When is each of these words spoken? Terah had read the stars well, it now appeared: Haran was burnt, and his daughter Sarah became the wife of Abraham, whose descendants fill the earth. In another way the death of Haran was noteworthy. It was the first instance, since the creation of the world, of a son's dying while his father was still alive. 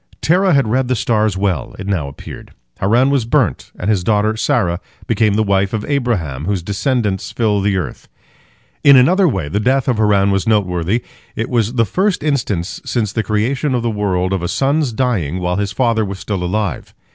Terah 0.19 0.55
had 0.55 0.67
read 0.67 0.87
the 0.87 0.95
stars 0.95 1.37
well, 1.37 1.75
it 1.77 1.85
now 1.85 2.07
appeared: 2.07 2.53
Haran 2.79 3.11
was 3.11 3.23
burnt, 3.23 3.71
and 3.77 3.87
his 3.87 4.03
daughter 4.03 4.35
Sarah 4.35 4.79
became 5.05 5.35
the 5.35 5.43
wife 5.43 5.73
of 5.73 5.85
Abraham, 5.87 6.45
whose 6.45 6.63
descendants 6.63 7.31
fill 7.31 7.61
the 7.61 7.77
earth. 7.77 8.07
In 8.83 8.95
another 8.95 9.27
way 9.27 9.47
the 9.47 9.59
death 9.59 9.87
of 9.87 9.97
Haran 9.97 10.31
was 10.31 10.47
noteworthy. 10.47 11.03
It 11.35 11.51
was 11.51 11.73
the 11.75 11.85
first 11.85 12.23
instance, 12.23 12.81
since 12.83 13.13
the 13.13 13.21
creation 13.21 13.75
of 13.75 13.83
the 13.83 13.91
world, 13.91 14.33
of 14.33 14.41
a 14.41 14.47
son's 14.47 14.91
dying 14.91 15.37
while 15.39 15.57
his 15.57 15.71
father 15.71 16.03
was 16.03 16.17
still 16.17 16.43
alive. 16.43 16.95